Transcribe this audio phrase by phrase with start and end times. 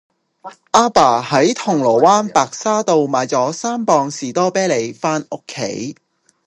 [0.71, 5.95] 亞爸喺銅鑼灣白沙道買左三磅士多啤梨返屋企